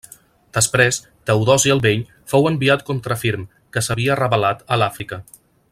Després, 0.57 0.97
Teodosi 1.29 1.73
el 1.75 1.81
vell 1.83 2.01
fou 2.33 2.49
enviat 2.53 2.85
contra 2.89 3.19
Firm, 3.25 3.47
que 3.77 3.85
s'havia 3.89 4.17
rebel·lat 4.23 4.67
a 4.77 4.81
l'Àfrica. 4.83 5.23